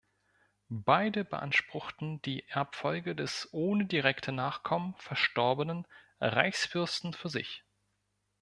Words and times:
Beide 0.73 1.23
beanspruchten 1.23 2.23
die 2.23 2.43
Erbfolge 2.49 3.13
des 3.15 3.49
ohne 3.51 3.85
direkte 3.85 4.31
Nachkommen 4.31 4.95
verstorbenen 4.97 5.85
Reichsfürsten 6.19 7.13
für 7.13 7.29
sich. 7.29 7.63